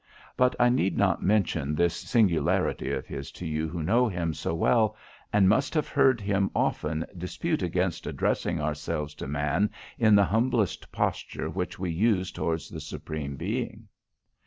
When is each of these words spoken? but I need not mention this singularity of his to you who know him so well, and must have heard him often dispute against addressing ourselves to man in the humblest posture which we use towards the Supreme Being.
but 0.35 0.55
I 0.59 0.69
need 0.69 0.97
not 0.97 1.21
mention 1.21 1.75
this 1.75 1.95
singularity 1.95 2.91
of 2.91 3.05
his 3.05 3.31
to 3.33 3.45
you 3.45 3.69
who 3.69 3.83
know 3.83 4.07
him 4.07 4.33
so 4.33 4.55
well, 4.55 4.95
and 5.31 5.47
must 5.47 5.75
have 5.75 5.87
heard 5.89 6.19
him 6.19 6.49
often 6.55 7.05
dispute 7.15 7.61
against 7.61 8.07
addressing 8.07 8.59
ourselves 8.59 9.13
to 9.13 9.27
man 9.27 9.69
in 9.99 10.15
the 10.15 10.25
humblest 10.25 10.91
posture 10.91 11.51
which 11.51 11.77
we 11.77 11.91
use 11.91 12.31
towards 12.31 12.67
the 12.67 12.81
Supreme 12.81 13.35
Being. 13.35 13.87